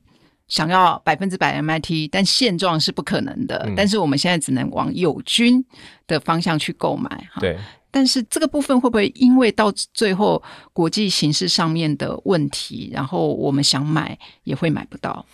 [0.46, 3.64] 想要百分之百 MIT，但现状是不可能的。
[3.66, 5.64] 嗯但是我们现在只能往友军
[6.06, 7.40] 的方向去购买哈。
[7.40, 7.58] 对。
[7.90, 10.40] 但是这个部分会不会因为到最后
[10.72, 15.24] 国际形势上面的问题，然后我们想买也会买不到？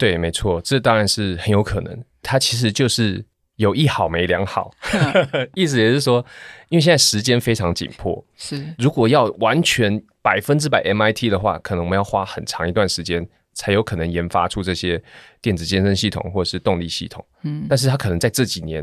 [0.00, 2.04] 对，没错，这当然是很有可能。
[2.22, 3.22] 它其实就是
[3.56, 4.72] 有一好没两好，
[5.54, 6.24] 意思也是说，
[6.70, 15.02] 因为现在时间非常紧迫，是如果要完全百分之百 MIT 的话，可能我们要花很长一段时间，才有可能研发出这些
[15.42, 17.22] 电子健身系统或者是动力系统。
[17.42, 18.82] 嗯但是它可能在这几年，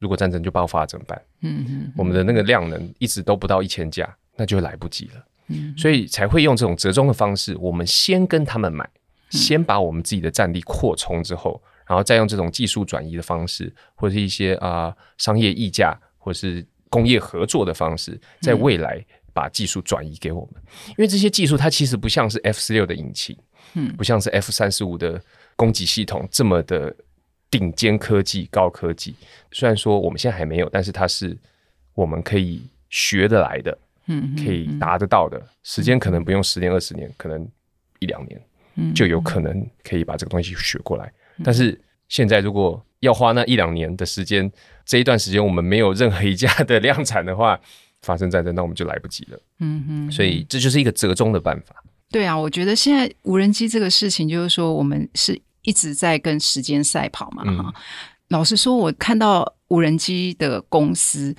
[0.00, 1.22] 如果战争就爆发怎么办？
[1.42, 5.24] 嗯嗯我们的那个量能一直都不到一千架，那就来不及了。
[5.52, 8.88] 嗯所以才会用这种折中的方式，我们先跟他们买，
[9.30, 20.62] 先把我们自己的战力扩充之后，然后再用这种技术转移的方式，或者是一些啊、商业溢价，或是工业合作的方式，在未来把技术转移给我们。
[20.88, 23.36] 因为这些技术它其实不像是 F 十六的引擎，
[23.74, 25.20] 嗯不像是 F 三十五的
[25.56, 26.94] 攻击系统这么的
[27.50, 29.14] 顶尖科技、高科技。
[29.52, 31.36] 虽然说我们现在还没有，但是它是
[31.94, 33.78] 我们可以学得来的。
[34.12, 37.48] 嗯可以达得到的，时间可能不用十年二十年，可能
[38.00, 38.40] 一两年
[38.76, 41.12] 嗯就有可能可以把这个东西学过来。
[41.42, 41.78] 但是
[42.08, 44.50] 现在如果要花那一两年的时间，
[44.84, 47.58] 这一段时间我们没有任何一家的量产的话，
[48.02, 49.40] 发生战争，那我们就来不及了。
[49.58, 51.82] 嗯哼，所以这就是一个折中的办法。
[52.10, 57.74] 对啊，我觉得现在无人机这个事情，就是说我们是一直在跟时间赛跑嘛，嗯哈、
[58.28, 61.34] 老实说，我看到无人机的公司，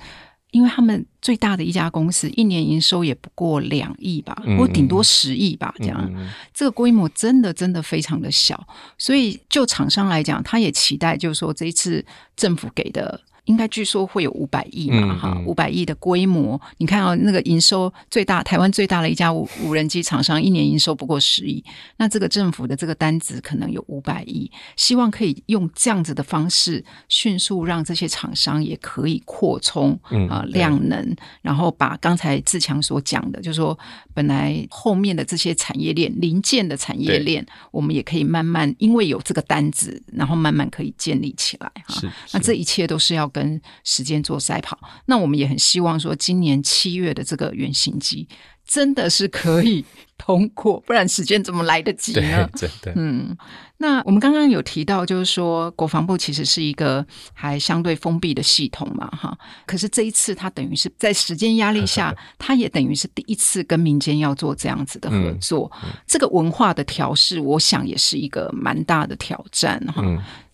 [0.52, 6.10] 因为他们最大的一家公司一年营收也不过两亿吧，或顶多十亿吧，这样，
[6.54, 12.04] 这个规模真的真的非常的小，所以就厂商来讲，他也期待，就是说这一次
[12.36, 13.20] 政府给的。
[13.46, 16.60] 应该据说会有五百亿嘛，哈，五百亿的规模。
[16.76, 21.64] 你看哦，那个营收最大，台湾最大的一家无无人机厂商，一年营收不过十亿。
[21.96, 29.98] 那这个政府的这个单子可能有五百亿，希望可以用这样子的方式，迅速让这些厂商也可以扩充
[30.30, 33.76] 啊量能，然后把刚才志强所讲的，就是说
[34.14, 42.00] 本来后面的这些产业链零件的产业链，我们也可以慢慢因为有这个单子，然后慢慢可以建立起来哈。
[42.32, 43.31] 那这一切都是要。
[43.32, 48.28] 跟时间做赛跑，那我们也很希望说，今年七月的这个原型机
[48.66, 49.84] 真的是可以
[50.16, 52.48] 通过，不然时间怎么来得及呢？
[52.54, 53.36] 真的，嗯，
[53.78, 59.36] 那我们刚刚有提到，就是说国防部其实是一个还相对封闭的系统嘛，哈。
[59.66, 65.70] 可是这一次，它等于是在时间压力下， 它也等于是第一次跟民间要做这样子的合作。
[66.06, 70.04] 这个文化的调试，我想也是一个蛮大的挑战，哈。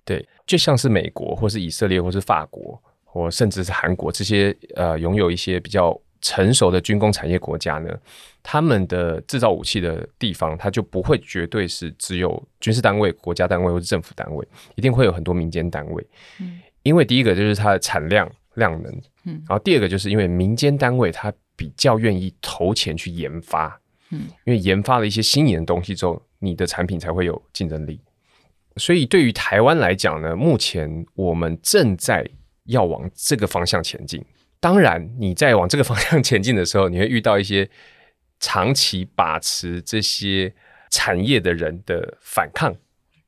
[0.08, 7.94] 对，就像是美国，或是以色列，或是法国，或甚至是韩国这些呃拥有一些比较成熟的军工产业国家呢，
[8.42, 16.06] 他们的制造武器的地方，它就不会绝对是只有军事单位、国家单位或是政府单位，一定会有很多民间单位。
[16.40, 18.90] 嗯，因为第一个就是它的产量量能，
[19.26, 23.78] 嗯，然后第二个就是因为民间单位它比较愿意投钱去研发，
[24.10, 28.00] 嗯，因为研发了一些新颖的东西之后，你的产品才会有竞争力。
[28.78, 32.28] 所以，对于台湾来讲呢，目前我们正在
[32.64, 34.24] 要往这个方向前进。
[34.60, 37.68] 当然，你在往这个方向前进的时候，你会遇到一些
[38.40, 40.52] 长期把持这些
[40.90, 42.74] 产业的人的反抗。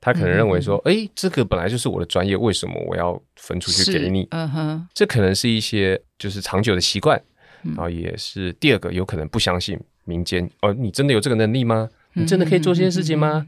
[0.01, 7.21] 他可能认为说：“哎，这个本来就是我的专业，为什么我要分出去给你？”嗯哼，这可能是一些就是长久的习惯，
[7.63, 10.51] 然后也是第二个有可能不相信民间。
[10.63, 11.87] 哦，你真的有这个能力吗？
[12.15, 13.47] 你真的可以做这件事情吗？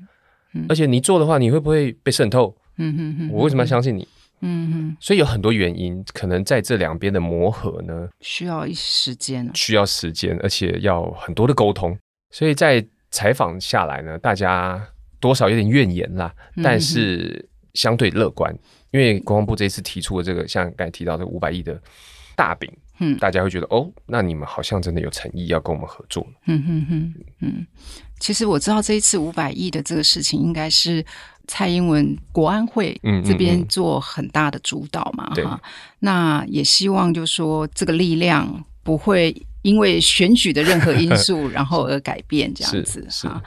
[0.68, 2.56] 而且你做的话，你会不会被渗透？
[2.76, 4.06] 嗯哼哼，我为什么要相信你？
[4.40, 11.96] 嗯哼，所以有很多原因，可能在这两边的磨合呢，需要一时间，需要时间，而且要很多的沟通。
[12.30, 14.82] 所以在采访下来呢，大家
[15.20, 18.52] 多少有点怨言啦，但是相对乐观，
[18.90, 21.80] 因为国防部这一次提出的这个，像刚才提到的五百亿的
[22.34, 22.70] 大饼。
[22.98, 26.24] 嗯，大家会觉得哦，那你们好像真的有诚意要跟我们合作。
[26.46, 27.66] 嗯哼哼，嗯，
[28.22, 31.04] 其实我知道这一次五百亿的这个事情，应该是
[31.48, 35.60] 蔡英文国安会这边做很大的主导嘛，哈。
[35.98, 43.42] 那也希望就说这个力量不会因为选举的任何因素， 然后而改变这样子哈。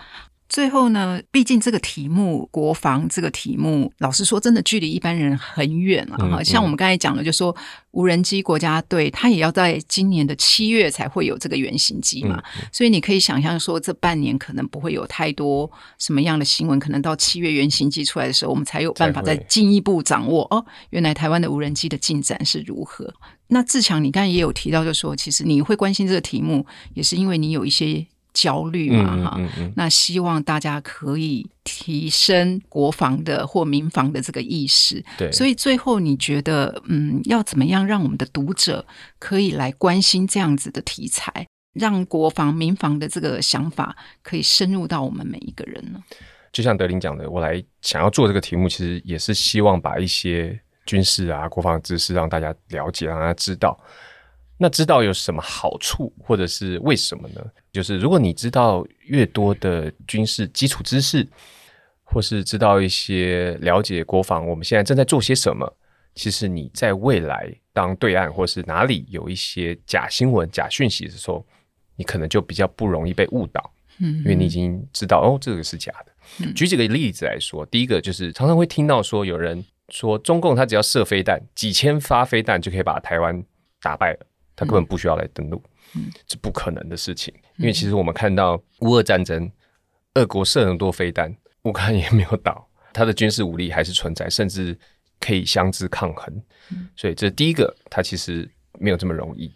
[0.47, 6.43] 最后呢，毕竟这个题目国防这个题目，老实说，真的距离一般人很远了哈。
[6.43, 7.53] 像我们刚才讲的，就说
[7.91, 23.11] 无人机国家队，它也要在今年的七月才会有这个原型机嘛，所以你可以想象说，这半年可能不会有太多什么样的新闻，可能到七月原型机出来的时候，我们才有办法再进一步掌握哦，原来台湾的无人机的进展是如何。
[23.47, 28.05] 那志强，你刚才也有提到，就说其实你会关心这个题目，也是因为你有一些。
[28.35, 29.39] 焦虑嘛，哈，
[29.75, 35.03] 那希望大家可以提升国防的或民防的这个意识。
[35.17, 38.85] 对，所以最后你觉得，嗯，要怎么样让我们的读者
[39.17, 46.03] 可以来关心这样子的题材，让国防民防的这个想法可以深入到我们每一个人呢？
[46.51, 53.79] 就像德林讲的，我来想要做这个题目，其实也是希望把一些军事啊、国防知识让大家了解，让大家知道。
[54.57, 57.41] 那知道有什么好处，或者是为什么呢？
[57.73, 61.27] 就是如果你知道越多的军事基础知识，
[62.03, 65.69] 或是知道一些了解国防，我们现在正在做些什么，
[66.13, 71.45] 其实你在未来当对岸或是哪里有一些假新闻、假讯息的时候，
[71.97, 76.51] 你可能就比较不容易被误导，嗯，因为你已经知道哦，这个是假的。
[76.53, 83.43] 举几个例子来说，第一个就是常常会听到说有人说中共他只要射飞弹，几千发飞弹就可以把台湾
[83.81, 84.19] 打败了。
[84.55, 85.61] 他根本不需要来登陆，
[86.25, 87.33] 这不可能的事情。
[87.57, 89.49] 因为其实我们看到乌俄战争，
[90.15, 94.77] 俄国射很多飞弹，乌克兰也没有倒，他的军事武力还是存在，甚至
[95.19, 96.41] 可以相知抗衡。
[96.95, 98.49] 所以这第一个，他其实
[98.79, 99.51] 没有这么容易。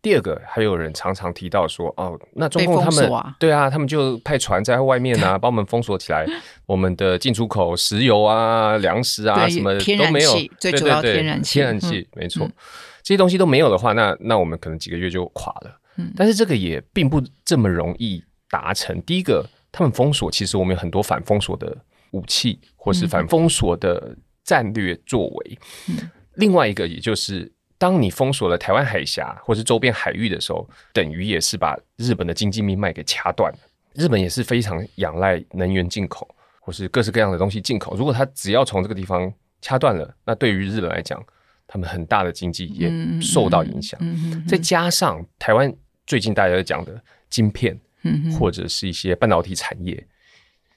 [0.00, 6.26] 第二个，还有人常常提到说，哦，那中共他们对啊，他们就派船在外面啊，把我们封锁起来，
[6.66, 12.50] 我们的进出口石油啊、粮食啊什么都没有，最主要天然气，天然气没错。
[13.02, 15.80] 这些东西都没有的话，那那我们可能几个月就垮了。
[15.96, 19.00] 嗯，但是这个也并不这么容易达成。
[19.02, 21.76] 第一个，他们封锁，其实我们有很多反封锁的
[22.12, 25.58] 武器，或是反封锁的战略作为。
[25.88, 33.58] 嗯，另外一个，也就是当你封锁了台湾海峡或是周边海域的时候，等于也是把日本的经济命脉给掐断了。
[33.94, 36.26] 日本也是非常仰赖能源进口
[36.60, 37.94] 或是各式各样的东西进口。
[37.94, 39.30] 如果它只要从这个地方
[39.60, 41.22] 掐断了，那对于日本来讲，
[41.66, 42.90] 他们很大的经济也
[43.20, 43.98] 受到影响。
[44.46, 45.72] 再加上台湾
[46.06, 47.78] 最近大家在讲的晶片，
[48.38, 50.06] 或者是一些半导体产业。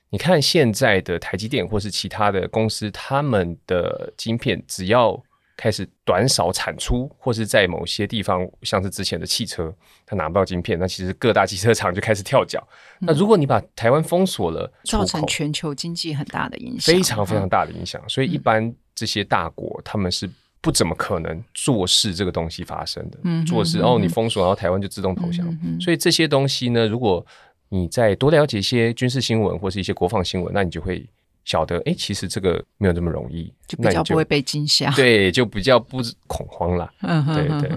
[0.09, 5.21] 你看现在的台积电或是其他的公司，他们的晶片只要
[5.57, 9.73] 开始短少产出，或是在某些地方，像是之前的汽车，
[10.05, 12.65] 它拿不到晶片，那其实各大汽车厂就开始跳脚。
[12.99, 18.01] 那如果你把台湾封锁了，造成全球经济很大的影响，非常非常大的影响。
[18.07, 20.29] 所以一般这些大国他们是
[20.66, 23.20] 不怎么可能做事这个东西发生的。
[23.24, 25.45] 嗯，做事哦，你封锁，然后台湾就自动投降。
[25.80, 27.24] 所以这些东西呢，如果
[27.70, 31.07] 你再多了解一些军事新闻或是一些国防新闻，那你就会
[31.43, 36.91] 晓得，哎，其实这个没有这么容易，就比较不会被惊吓，对，就比较不恐慌了。
[37.01, 37.70] 嗯，对对。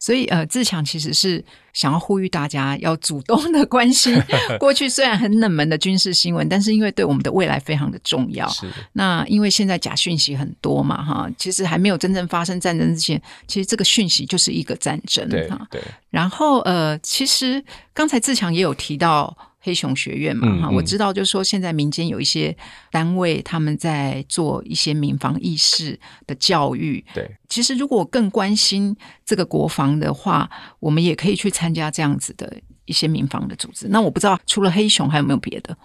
[0.00, 1.44] 所以，呃，自强其实是
[1.74, 4.18] 想要呼吁大家要主动的 关心
[4.58, 8.48] 过去虽然很冷门的军事新闻，但是因为对我们的未来非常的重要。
[8.48, 8.66] 是。
[8.94, 15.28] 那因为现在假讯息很多嘛，哈，其实还没有真正发生战争之前，其实这个讯息就是一个战争。
[15.28, 15.80] 对对。
[16.08, 19.36] 然后，呃，其实刚才自强也有提到。
[19.60, 22.56] 黑熊学院嘛，哈，我知道，就是说现在民间有一些
[22.90, 27.04] 单位，他们在做一些民防意识的教育。
[27.14, 33.86] 对，其实如果更关心这个国防的话，我们也可以去参加这样子的一些民防的组织。
[33.88, 35.76] 那我不知道除了黑熊还有没有别的？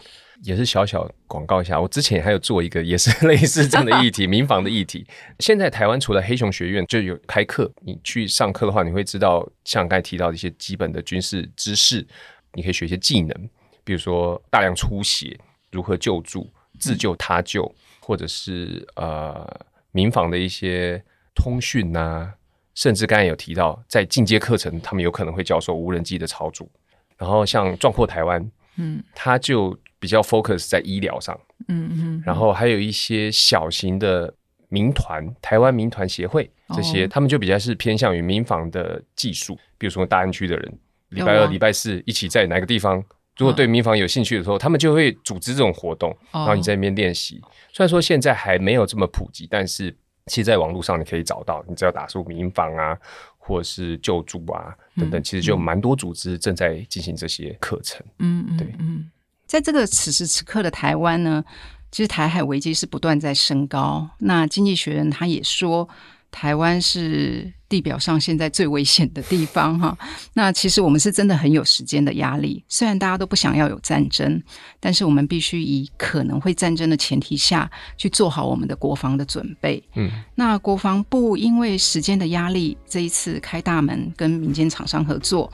[0.44, 5.06] 也是小小广告一下，我之前还有做一个也是 类似这样的议题， 民防的议题。
[5.40, 12.06] 现在台湾除了黑熊学院就有开课，你去上课的话，你会知道像刚才提到的一些基本的军事知识，
[12.54, 13.50] 你可以学一些技能。
[13.86, 15.40] 比如说大量出血
[15.72, 19.48] 如何救助、自救他救，或者是呃
[19.92, 21.02] 民防的一些
[21.34, 22.34] 通讯呐，
[22.74, 26.68] 甚至刚才有提到在进阶课程，他们有可能会教授无人机的操作。
[27.16, 34.34] 然后像壮阔台湾，嗯，他就比较 focus 在医疗上，嗯嗯，然后还有一些小型的
[34.68, 40.78] 民团，台湾民团协会这些，他们就比较是偏向于民防的技术，比如说大安区的人，
[41.10, 43.02] 礼拜二、礼拜四一起在哪个地方。
[43.38, 47.42] 如果对民防有兴趣的时候，他们就会组织这种活动，然后你在那边练习。
[47.74, 49.96] 虽然说现在还没有这么普及，但是
[50.28, 52.98] 其实在网络上你可以找到，你只要打出民防啊，
[53.38, 58.06] 或者是救助啊等等，其实就蛮多组织正在进行这些课程。
[58.20, 59.12] 嗯嗯，对，嗯，
[59.46, 61.44] 在这个此时此刻的台湾呢，
[61.92, 64.10] 其实台海危机是不断在升高。
[64.20, 65.90] 那经济学人他也说。
[66.36, 69.98] 台湾是地表上现在最危险的地方，哈。
[70.34, 72.62] 那其实我们是真的很有时间的压力。
[72.68, 74.44] 虽然大家都不想要有战争，
[74.82, 79.82] 但是我们必须以可能会战争的前提下去做好我们的国防的准备。
[79.96, 85.50] 嗯，那国防部因为时间的压力，这一次开大门跟民间厂商合作。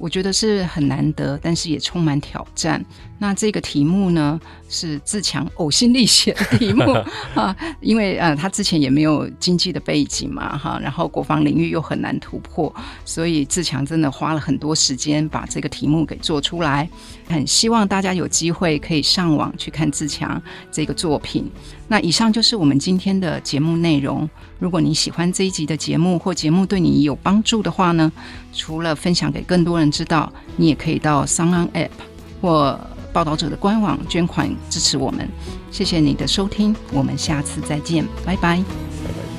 [0.00, 2.82] 我觉得是很难得，但是也充满挑战。
[3.18, 4.40] 那这个题目呢，
[4.70, 6.84] 是自强呕心沥血的题目
[7.36, 12.74] 啊，因为呃，他之前也没有经济的背景嘛，哈，然后国防领域又很难突破，
[13.04, 16.88] 所以自强真的花了很多时间把这个题目给做出来。
[17.30, 21.48] 很希望大家有机会可以上网去看自强这个作品。
[21.88, 24.28] 那以上就是我们今天的节目内容。
[24.58, 28.10] 如果你喜欢这一集的节目，或节目对你有帮助的话呢，
[28.52, 31.88] 除了分享给更多人知道，你也可以到 s o n App
[32.40, 32.78] 或
[33.12, 35.28] 报道者的官网捐款支持我们。
[35.70, 39.29] 谢谢你的收听，我们下次再见，拜拜。